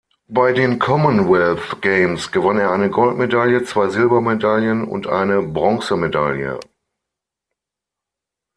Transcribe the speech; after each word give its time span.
Bei 0.27 0.51
den 0.51 0.79
Commonwealth 0.79 1.79
Games 1.79 2.31
gewann 2.31 2.57
er 2.57 2.71
eine 2.71 2.89
Goldmedaille, 2.89 3.63
zwei 3.65 3.89
Silbermedaillen 3.89 4.83
und 4.83 5.05
eine 5.05 5.43
Bronzemedaille. 5.43 6.57